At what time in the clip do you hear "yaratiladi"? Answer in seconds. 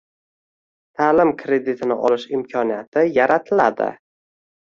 3.19-3.91